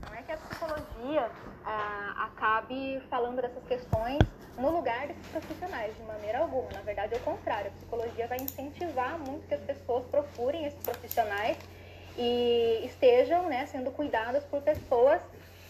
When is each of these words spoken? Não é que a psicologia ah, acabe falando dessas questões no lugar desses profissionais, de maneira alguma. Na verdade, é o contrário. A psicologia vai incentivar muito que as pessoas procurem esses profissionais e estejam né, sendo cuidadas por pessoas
Não 0.00 0.14
é 0.14 0.22
que 0.22 0.32
a 0.32 0.36
psicologia 0.36 1.30
ah, 1.64 2.28
acabe 2.30 3.00
falando 3.08 3.40
dessas 3.40 3.64
questões 3.64 4.18
no 4.58 4.70
lugar 4.70 5.06
desses 5.06 5.26
profissionais, 5.28 5.94
de 5.96 6.02
maneira 6.02 6.38
alguma. 6.38 6.70
Na 6.72 6.80
verdade, 6.80 7.14
é 7.14 7.16
o 7.16 7.20
contrário. 7.20 7.68
A 7.68 7.74
psicologia 7.74 8.26
vai 8.26 8.38
incentivar 8.38 9.18
muito 9.18 9.46
que 9.46 9.54
as 9.54 9.60
pessoas 9.62 10.04
procurem 10.06 10.64
esses 10.64 10.80
profissionais 10.80 11.58
e 12.16 12.82
estejam 12.84 13.48
né, 13.48 13.66
sendo 13.66 13.90
cuidadas 13.90 14.44
por 14.44 14.62
pessoas 14.62 15.20